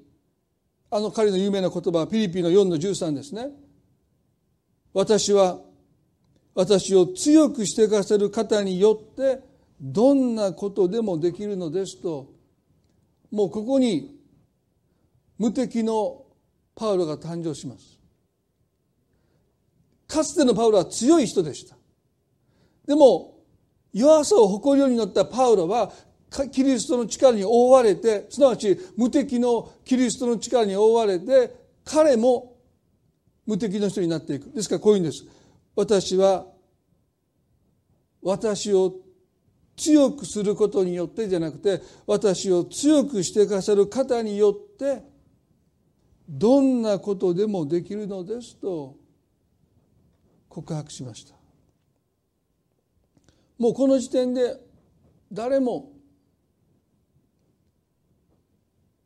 [0.89, 3.49] あの彼の有名な言葉はピリピの4の13ですね。
[4.93, 5.59] 私は
[6.55, 9.41] 私を強くしていかせる方によって
[9.81, 12.32] どんなことでもできるのですと
[13.33, 14.15] もうここに
[15.39, 16.21] 無敵の
[16.75, 17.99] パウロが誕生します。
[20.07, 21.75] かつてのパウロは強い人でした。
[22.85, 23.39] でも
[23.91, 25.91] 弱さを誇るようになったパウロは
[26.51, 32.55] キリストの力に覆われてすなわち無敵のキリストの力に覆われて彼も
[33.47, 34.51] 無敵の人になっていく。
[34.51, 35.25] ですからこういうんです。
[35.75, 36.45] 私は
[38.21, 38.93] 私を
[39.75, 45.03] 強くすることによってじゃなくて私を強くしてくださる方によって
[46.29, 48.95] どんなことでもできるのですと
[50.47, 51.35] 告白しました。
[53.57, 54.59] もうこの時点で
[55.31, 55.91] 誰も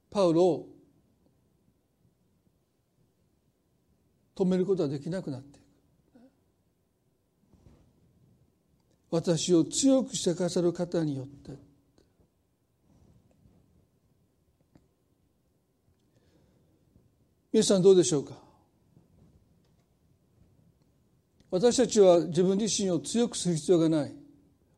[0.09, 0.67] パウロを
[4.35, 5.65] 止めることはできなくなっていく
[9.09, 11.51] 私を強くしてくださる方によって。
[17.53, 18.33] 皆さんどうでしょうか？
[21.49, 24.13] 私たちは自分自身を強くする必要がない。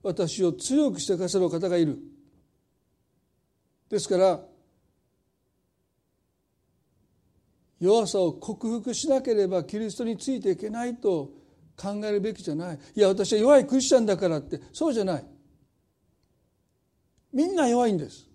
[0.03, 1.97] 私を強くしてくださる方がいる。
[3.89, 4.39] ですから
[7.79, 11.31] 弱さを克服しなければキリストについていけないと
[11.79, 12.79] 考えるべきじゃない。
[12.95, 14.59] いや私は弱いクリスチャンだからって。
[14.73, 15.25] そうじゃない。
[17.31, 18.27] みんな弱いんです。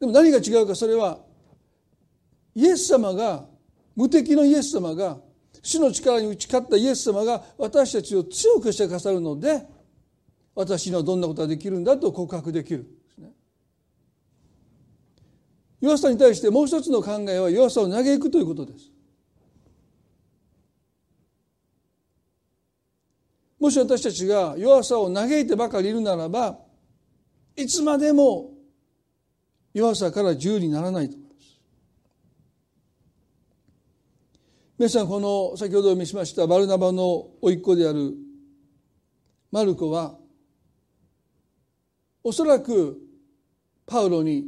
[0.00, 1.18] でも何が違うかそれは
[2.54, 3.46] イエス様が
[3.96, 5.18] 無敵のイエス様が
[5.62, 9.66] 死の力に打ち勝ったイエス様が私たちを強くしてくださるので
[10.54, 12.86] 私にはどんなことができるんだと告白できる。
[15.80, 18.90] 弱さに対してもう一つの考えは弱さを嘆くということです。
[23.58, 26.58] もし私たちが弱さを嘆いてばかりいるならば
[27.56, 28.52] いつまでも
[29.74, 31.60] 弱さから自由にならないと思います。
[34.78, 38.14] 皆さんこの先ほどお見せしましたバルナバの甥っ子である
[39.50, 40.16] マルコは
[42.22, 42.96] おそらく
[43.86, 44.44] パウロに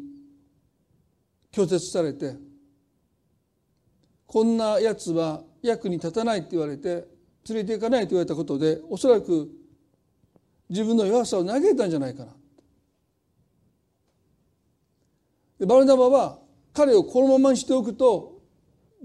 [1.52, 2.36] 拒絶されて
[4.26, 7.06] こんなやつは役に立たないって言われて
[7.48, 9.50] 連れて行かないと言われたことでおそらく
[10.68, 12.32] 自分の弱さを嘆いたんじゃないかな。
[15.58, 16.38] でバルナバは
[16.72, 18.40] 彼をこのままにしておくと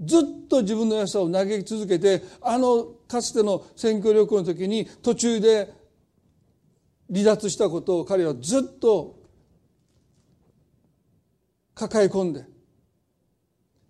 [0.02, 5.72] ずっと自分の弱さを嘆き続けてあのかつての選挙旅行の時に途中で
[7.12, 9.16] 離脱したことを彼はずっと
[11.74, 12.44] 抱え込んで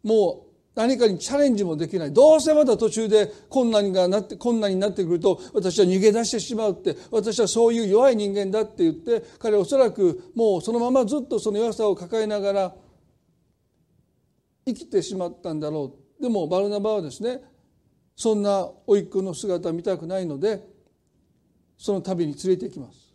[0.02, 0.45] もう
[0.76, 2.12] 何かにチャレンジもできない。
[2.12, 12.74] どうせまた途中で困難がなって困難になってくると私は逃げ出してしまうって私はそういう弱い人間だって言って彼はおそらくもうそのままずっとその弱さを抱えながら
[14.66, 16.22] 生きてしまったんだろう。
[16.22, 17.40] でもバルナバはですね
[18.14, 20.62] そんな甥っ子の姿見たくないので
[21.78, 23.05] その旅に連れて行きます。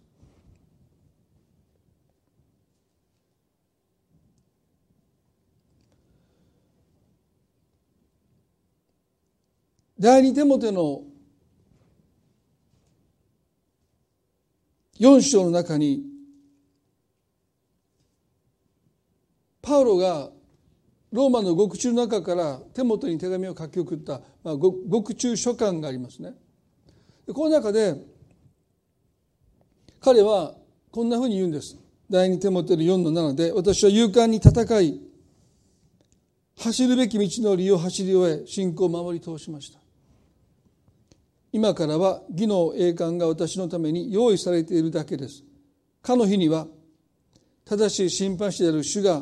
[10.02, 11.04] 第二手モての
[15.00, 16.02] 4章の中に
[19.62, 20.32] パウロが
[21.12, 26.34] ローマの獄中の中から手元に手紙を書き送った、まあ、獄中書簡がありますね。
[27.32, 27.96] この中で
[30.00, 30.56] 彼は
[30.90, 31.78] こんなふうに言うんです。
[32.10, 35.00] 第二手元の4の7で私は勇敢に戦い
[36.58, 39.81] 走るべき道のりを走り終え信仰を守り通しました。
[41.54, 45.44] 今からは義の栄冠が私のために用意されているだけです。
[46.02, 46.68] かの日には
[47.66, 49.22] 正しい審判師である主が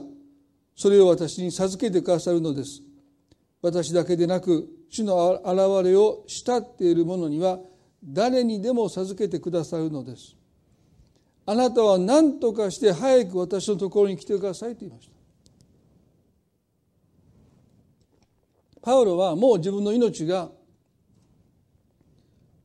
[0.75, 2.81] それを私に授けてくださるのです。
[3.61, 7.59] 私だけでなく主の現れを慕っている者には
[8.03, 10.35] 誰にでも授けてくださるのです。
[11.45, 15.13] あなたは何とかして早く私のところに来てくださいと言いました。
[18.81, 20.49] パウロはもう自分の命が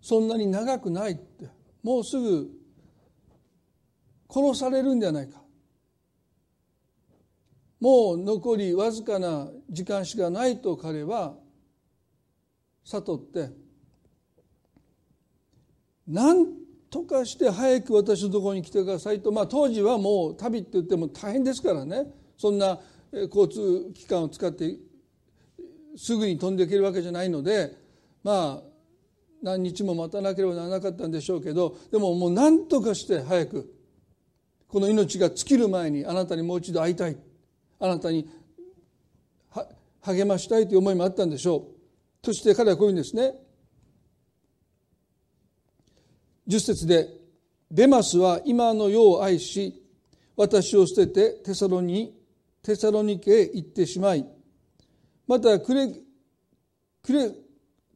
[0.04, 1.48] そんなに長くないって。
[1.82, 2.50] もうすぐ
[4.30, 5.42] 殺されるんじゃないか。
[7.80, 11.34] もう残りわずかな時間しかないと彼は
[12.84, 13.50] 悟って
[16.06, 16.48] 何
[16.90, 22.04] とかして早く私のところに来てくださいと、まあ、当時はもう旅って言っても大変ですからね。
[22.36, 22.78] そんな
[23.10, 24.76] 交通機関を使って
[25.96, 27.74] すぐに飛んでいけるわけじゃないので
[28.22, 28.73] まあ
[29.44, 33.72] 何日も待たなければならなかったんでしょうけどでももう何とかして早く
[34.66, 37.16] この命が尽きる前にあなたにもう一度会いたい。
[37.78, 38.28] あなたに
[40.00, 41.68] 励ましたいという思いもあったんでしょ
[42.22, 42.26] う。
[42.26, 43.34] そして彼はこういうんですね。
[46.48, 47.08] 10節で
[47.70, 49.82] 「デマスは今の世を愛し
[50.36, 52.14] 私を捨ててテサロニ
[52.62, 54.26] テサロニケへ行ってしまい
[55.26, 55.88] またクレ
[57.02, 57.30] クレ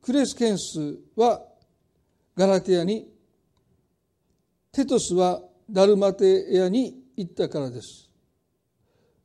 [0.03, 1.45] クレスケンスは
[2.37, 3.09] ガラテヤに
[4.73, 8.11] テトスはダルマテヤに行ったからです。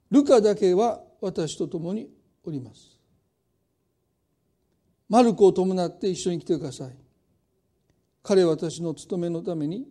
[0.09, 2.09] ルカだけは私と共に
[2.43, 2.99] おります。
[5.09, 6.95] マルコを伴って一緒に来てください。
[8.23, 9.85] 彼は私の務めのために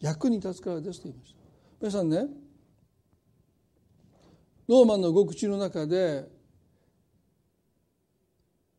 [0.00, 1.38] 役に立つからですと言いました。
[1.80, 2.26] 皆さんね
[4.66, 6.24] ローマの獄地の中で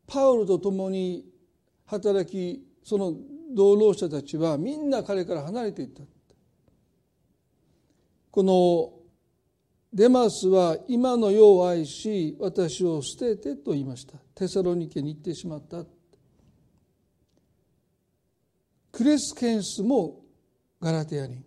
[0.08, 1.26] パウロと共に
[1.86, 3.14] 働きその
[3.53, 6.03] 同労者たちはみんな彼から離れていった。
[8.32, 8.91] この
[9.93, 14.18] デマスは今の世を愛し私を捨ててと言いました。
[14.36, 15.86] テサロニケに行ってしまった。
[18.91, 20.22] クレスケンスも
[20.82, 21.43] ガラテヤに。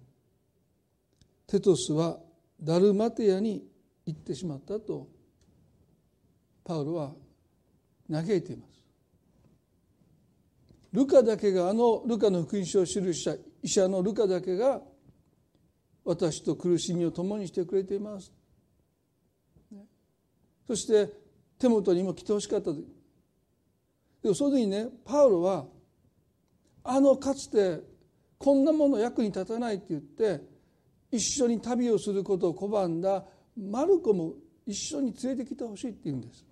[1.46, 2.18] テトスは
[2.60, 3.64] ダルマテヤに
[4.06, 5.08] 行ってしまったと。
[6.64, 7.12] パウロは
[8.10, 8.78] 嘆いています。
[10.92, 14.80] ルカだけがあのルカの福音書を記した医者のルカだけが
[16.04, 18.32] 私と苦しみを共にしてくれています、
[20.66, 21.12] そして
[21.58, 22.72] 手元にも来てほしかった。
[22.72, 25.66] でもその時にねパウロは
[26.82, 27.80] あのかつて
[28.38, 30.40] こんなもの役に立たないって言って
[31.10, 33.24] 一緒に旅をすることを拒んだ
[33.56, 34.32] マルコも
[34.66, 36.47] 一緒に連れてきてほしいって言うんです。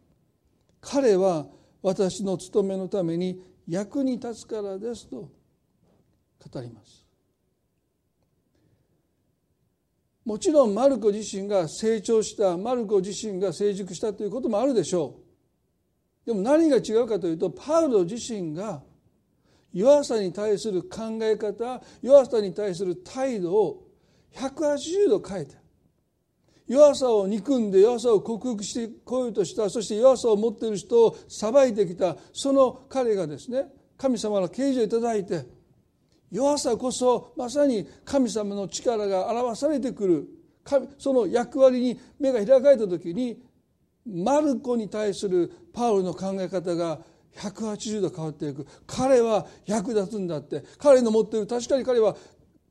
[0.89, 1.47] 彼は
[1.83, 5.29] 私の務めのために役に立つからですと
[6.53, 7.05] 語ります。
[10.25, 15.19] もちろんマルコ自身が成長したマルコ自身が成熟したということもあるでしょ
[16.25, 16.27] う。
[16.27, 18.83] でも何が違うかというとパウロ自身が
[19.73, 23.87] 弱さに対する考え方弱さに対する態度を
[24.35, 25.57] 180度変えて
[26.67, 35.45] 弱さを憎んで弱さを克服してこようとしたそして弱さを持っている人を裁いてきたその彼がですね神様の啓示をいただいて
[36.31, 40.29] 弱さこそまさに神様の力が表されてくる。
[40.99, 43.41] その役割に目が開かれた時に
[44.05, 46.99] マルコに対するパウロの考え方が
[47.37, 48.67] 180度変わっていく。
[48.87, 50.65] 彼は役立つんだって。
[50.79, 52.17] 彼の持っている確かに彼は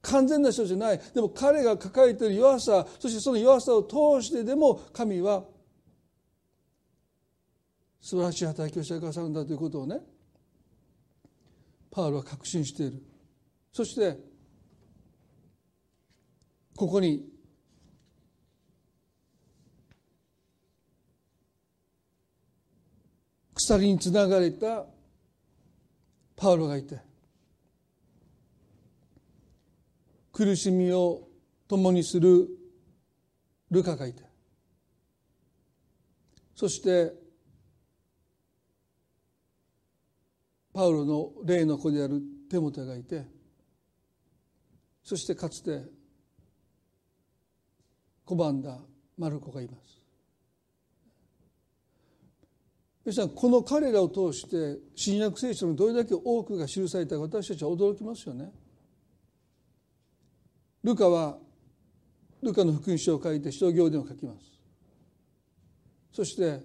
[0.05, 0.99] 完全な人じゃない。
[1.13, 5.43] でも彼が抱えている弱さそしてその弱さを通してでも神は
[7.99, 9.99] 素晴らしい働きをしてくださるんだということをね
[11.89, 13.01] パウロは確信している。
[13.71, 14.17] そして
[16.75, 17.25] ここに
[23.53, 24.85] 鎖につながれた
[26.35, 26.99] パウロがいて
[30.35, 31.29] 苦しみを
[31.65, 32.49] 共にする
[33.71, 34.21] ルカがいて
[36.53, 37.13] そして
[40.73, 42.21] パウロの霊の子である
[42.51, 43.25] テモテがいて
[45.05, 45.83] そしてかつて
[48.27, 48.77] 拒んだ
[49.17, 50.01] マルコがいます
[53.05, 58.51] 皆さんこの彼らを通して新約聖書のどれだけ多くが記されたか私たちは驚きますよね。
[60.85, 61.39] ルカは
[62.43, 64.37] ルカの福音書を書いて使徒行伝を書きます。
[66.11, 66.59] そして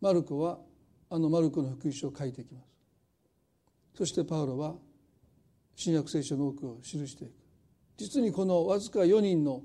[0.00, 0.58] マルコは
[1.10, 2.66] あのマルコの福音書を書いていきます。
[3.94, 4.74] そしてパウロは
[5.76, 7.32] 新約聖書の多くを記していく。
[7.98, 9.60] 実にこのわずか4人の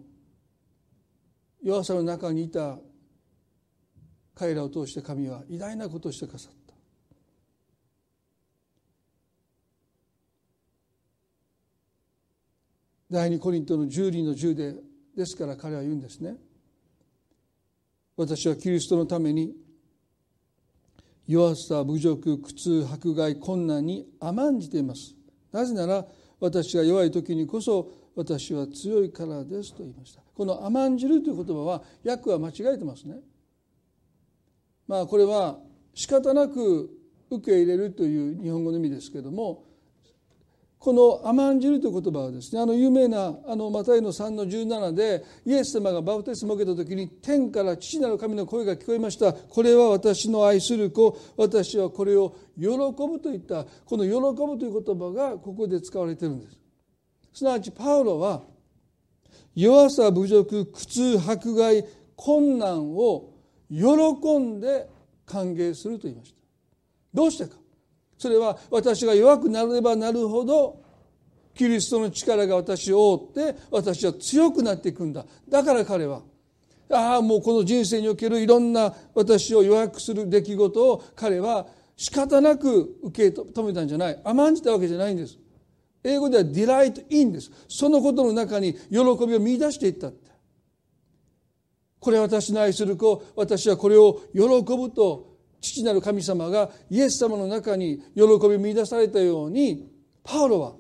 [1.63, 2.77] 弱さの中にいた
[4.35, 6.66] 彼らを通して神は偉大なことをしてくださった。
[13.09, 14.75] 第二コリントの十人の十で
[15.15, 16.35] ですから彼は言うんですね。
[18.17, 19.55] 私はキリストのために
[21.27, 25.15] 弱さ侮辱苦痛迫害困難に甘んじています。
[25.51, 26.05] なぜなら
[26.39, 30.21] 私が弱い時にこそ私は強いからですと言いました。
[30.35, 33.17] この甘んじるという言葉は訳は間違えてますね。
[34.87, 35.59] まあこれは
[35.93, 36.89] 仕方なく
[37.29, 39.65] 受け入れるという日本語の意味ですけれども
[40.79, 49.33] この甘んじるという言葉はですねあの有名なあのマタイの3の17でイエス様がバプテスマを受けた時に天から父なる神の声が聞こえました。
[49.33, 51.17] これは私の愛する子。
[51.35, 53.65] 私はこれを喜ぶといった。
[53.85, 56.57] この喜ぶという言葉がここで使われているんです。
[57.33, 58.43] すなわちパウロは
[59.55, 63.33] 弱さ侮辱苦痛迫害困難を
[63.69, 64.87] 喜んで
[65.25, 66.39] 歓迎すると言いました。
[67.13, 67.57] どうしてか。
[68.17, 70.81] それは私が弱くなればなるほど
[71.53, 75.25] キリストの力が私を覆って私は強くなっていくんだ。
[75.49, 76.21] だから彼は
[76.91, 84.21] ああもうこの人生におけるいろんな私を予約する出来事を彼は仕方なく受け止めたんじゃない。
[84.23, 85.37] 甘んじたわけじゃないんです。
[86.03, 87.51] 英語では delight in です。
[87.67, 90.27] そのことの中に喜びを見出していったって。
[91.99, 99.89] これ私の愛する子私はこれを喜ぶと父なる神様がイエス様の中に喜びを見出されたように
[100.23, 100.73] パウロは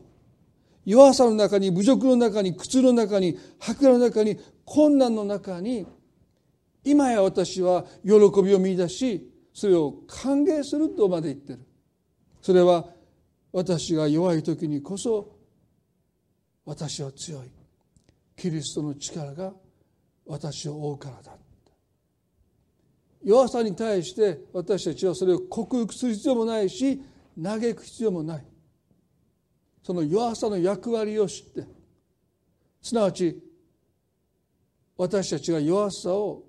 [0.85, 5.85] 弱さの中に侮辱の中に苦痛の中に迫害の中に困難の中に
[6.83, 8.11] 今や私は喜
[8.41, 11.59] びを見出しそれを歓迎するとまで言ってる。
[12.41, 12.85] それは
[13.51, 15.35] 私が弱い時にこそ
[16.63, 17.51] 私は強い。
[18.35, 19.51] キリストの力が
[20.27, 21.31] 私を追うからだ。
[23.27, 27.03] 弱さに対して私たちはそれを克服する必要もないし
[27.43, 28.45] 嘆く必要もない。
[29.83, 31.67] その弱さの役割を知って。
[32.81, 33.37] すなわち
[34.95, 36.45] 私たちが弱さを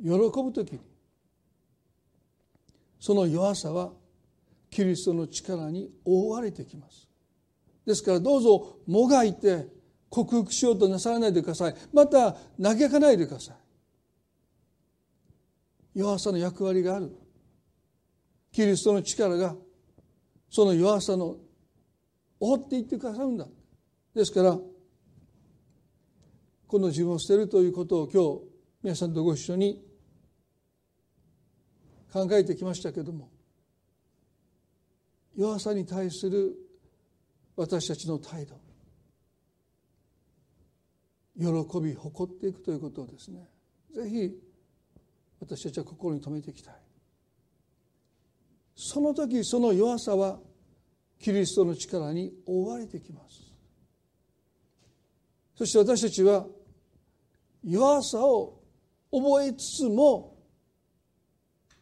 [0.00, 0.80] 喜ぶ時に
[3.00, 3.90] その弱さは
[4.70, 7.08] キリストの力に覆われてきます。
[7.84, 9.66] ですからどうぞもがいて
[10.10, 11.74] 克服しようとなさらないでください。
[11.92, 13.56] また嘆かないでください。
[15.94, 17.10] 弱さの役割がある。
[18.52, 19.54] キリストの力が
[20.48, 21.36] その弱さの
[22.40, 23.46] 覆っていってくださるんだ。
[24.14, 24.58] ですから
[26.66, 28.50] この自分を捨てるということを今日
[28.82, 29.84] 皆さんとご一緒に
[32.12, 33.30] 考えてきましたけども
[35.36, 36.54] 弱さに対する
[37.56, 38.58] 私たちの態度
[41.38, 43.48] 喜び誇っていくということをですね
[43.94, 44.49] ぜひ
[45.40, 46.74] 私たちは心に留めていきたい。
[48.74, 50.38] その時その弱さは
[51.18, 53.52] キリストの力に覆われてきます。
[55.54, 56.46] そして私たちは
[57.62, 58.60] 弱さを
[59.10, 60.38] 覚えつつも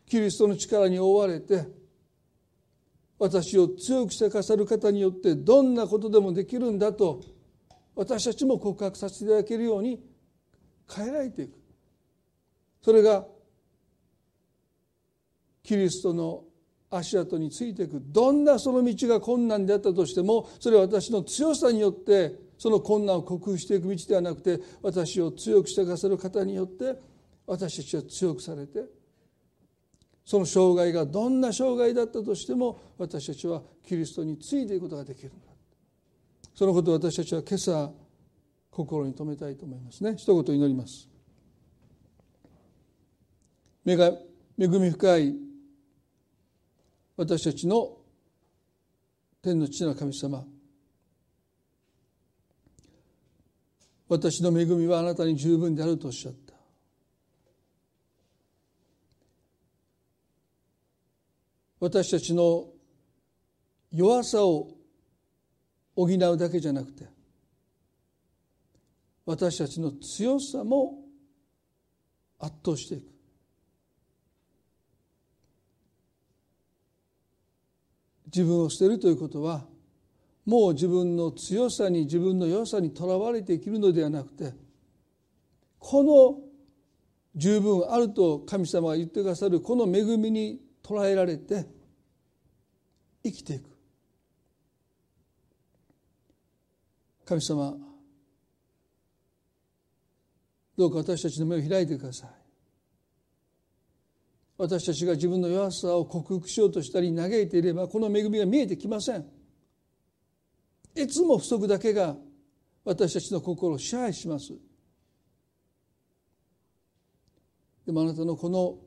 [0.06, 1.66] キリストの力に覆われて
[3.18, 7.20] 私を強くしてくださる方によってどんなことでもできるんだと
[7.94, 10.00] 私たちも告白させていただけるように
[10.92, 11.58] 変えられていく。
[12.80, 13.26] それが
[15.68, 16.44] キリストの
[16.88, 18.00] 足跡についていく。
[18.02, 26.98] どんなその道が困難であったとしてもそれは私の強さによってその困難を克服していく道ではなくて私を強くしてくださる方によって
[27.46, 28.80] 私たちは強くされて
[30.24, 35.48] その障害がどんな障害だったとしても私たちはキリストについていくことができるんだ。
[36.54, 37.92] そのことを私たちは今朝
[38.70, 40.14] 心に留めたいと思いますね。
[40.16, 41.10] 一言祈ります。
[43.86, 45.47] 恵み深い
[47.18, 47.96] 私たちの
[49.42, 50.44] 天の父の神様。
[54.08, 56.54] 私の恵みはあなたに十分であるとおっしゃった。
[61.80, 62.68] 私たちの
[63.90, 64.68] 弱さを
[65.96, 67.06] 補うだけじゃなくて
[69.26, 71.04] 私たちの強さも
[72.38, 73.17] 圧倒していく。
[78.34, 79.66] 自分を捨てるということは
[80.44, 84.54] もう自分の強さに自分の良さにとらわれて生きるのではなくて
[85.78, 86.48] この
[87.34, 91.66] 十分あると神様が言ってくださるこの恵みに捉えられて
[93.22, 93.68] 生きていく。
[97.24, 97.76] 神様
[100.78, 102.37] どうか私たちの目を開いてください。
[104.58, 109.24] 私たちが自分の弱さを克服しようとしたり嘆いていればこの恵みが見えてきません。
[110.96, 112.16] いつも不足だけが
[112.84, 114.52] 私たちの心を支配します。
[117.86, 118.78] でもあなたのこの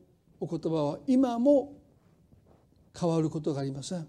[0.41, 1.73] お言葉は今も
[2.99, 4.05] 変わることがありません。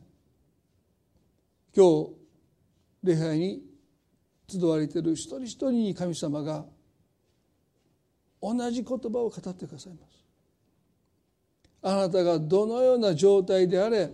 [1.75, 2.11] 今日
[3.05, 3.63] 礼拝に
[4.49, 6.67] 集われている一人一人に神様が
[8.43, 10.22] 同じ言葉を語ってくださいます。
[11.83, 14.11] あなたがどのような状態であれ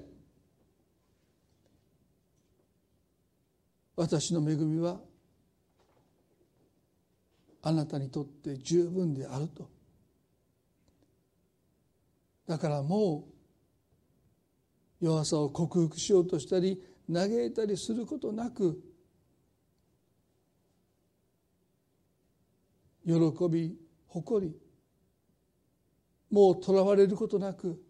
[3.94, 5.00] 私の恵みは
[7.62, 9.68] あなたにとって十分であると。
[12.46, 13.28] だからも
[15.00, 18.80] う弱さを克服しようとしたり嘆いたりすることなく
[23.04, 23.14] 喜
[23.50, 24.67] び誇り
[26.30, 27.82] もうとらわれることなく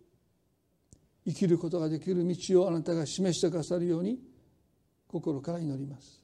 [1.26, 4.18] 生きることができる道をあなたが示してくださるように
[5.06, 6.22] 心から祈ります。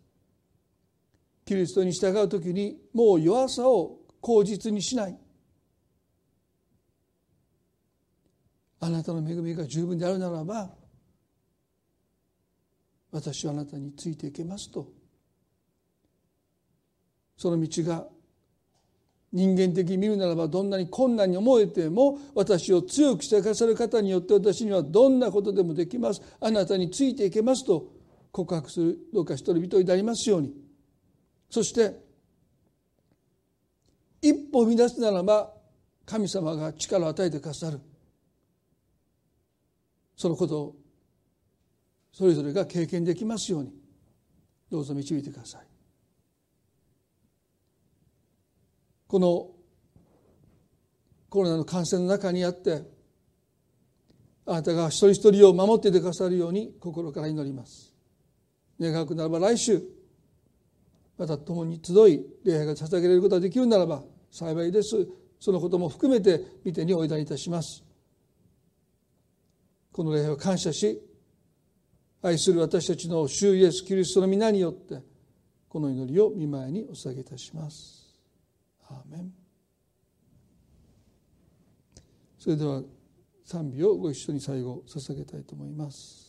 [1.44, 5.18] キリストに従う時にもう弱さを口実にしない。
[8.80, 10.70] あなたの恵みが十分であるならば
[13.10, 14.92] 私はあなたについていけますと。
[17.36, 18.06] その道が
[19.35, 26.22] 人間的に見るならばどんなに困難に思えても私を強くしてくださる方によって私にはどんなことでもできます。
[26.41, 27.93] あなたについていけますと
[28.30, 30.55] 告白するどうか一人一人でありますように。
[31.51, 32.01] そして
[34.22, 35.53] 一歩踏み出すならば
[36.07, 37.80] 神様が力を与えてくださる。
[40.16, 40.76] そのことを
[42.12, 43.74] それぞれが経験できますように
[44.70, 45.73] どうぞ導いてください。
[49.14, 49.46] この
[51.28, 52.82] コロナの感染の中にあって
[54.44, 57.94] あなたが一人一人を守っていてくださるように心から祈ります。
[58.80, 59.80] 願うならば来週
[61.16, 64.02] また共に集い礼拝が捧げられることができるならば
[64.32, 65.06] 幸いです。
[65.38, 67.84] そのことも含めて見てにお願いいたします。
[69.92, 71.00] この礼拝を感謝し
[72.20, 75.00] 愛する私たちの主イエス・キリストの皆によって
[75.68, 78.03] この祈りを見舞いにお捧げいたします。
[82.38, 82.82] それでは
[83.45, 86.24] 賛美をご一緒に最後捧げたいと思います。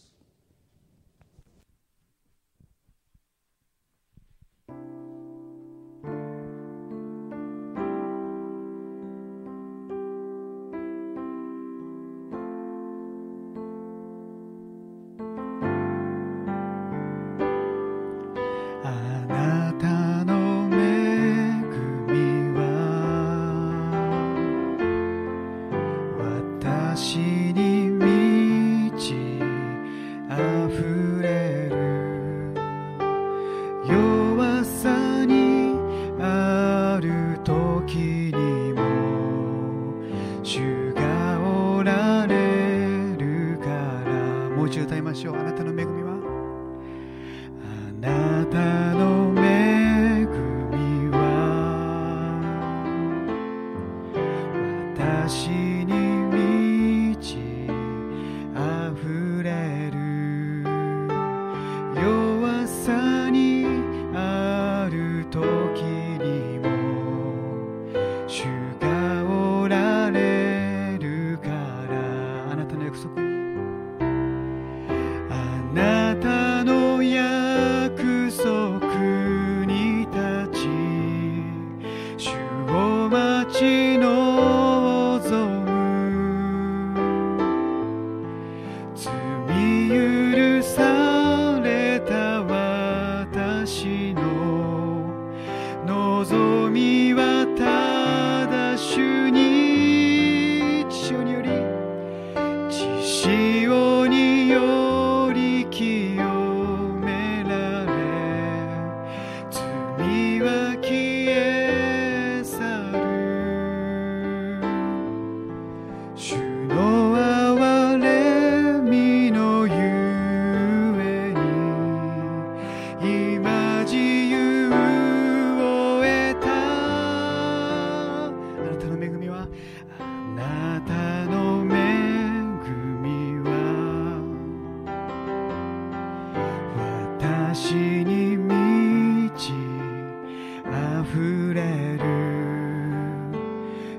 [141.05, 142.05] ふれる。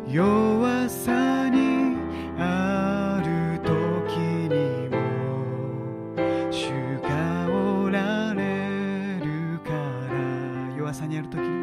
[0.08, 1.96] 弱さに
[2.38, 4.96] ある時にも
[6.50, 6.70] 主
[7.02, 11.56] がおられるから弱さにある時にも。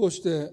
[0.00, 0.50] こうして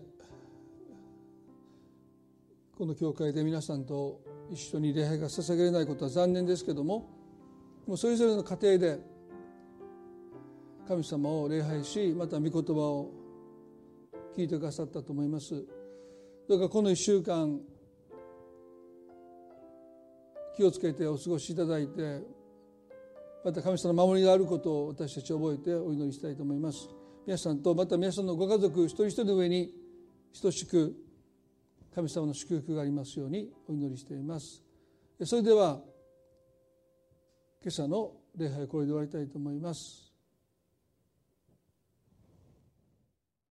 [2.78, 4.20] この教会で皆さんと
[4.52, 7.10] 一緒に礼拝が捧げられないことは残念ですけども
[7.88, 9.00] もうそれぞれの家庭で
[10.86, 13.12] 神様を礼拝しまた御言葉を
[14.36, 15.66] 聞いてくださったと思います。
[16.50, 17.58] どうかこの1週間
[20.58, 22.20] 気をつけてお過ごしいただいて
[23.46, 26.90] また神様の守りがあることを私たち覚えてお祈りしたいと思います。
[27.28, 29.70] 皆さんとまた皆さんのご家族一人一人の上に
[30.42, 30.96] 等しく
[31.94, 34.64] 神様の祝福がありますようにお祈りしています。
[35.26, 35.82] それでは
[37.62, 40.07] 今朝の礼拝これで終わりたいと思います。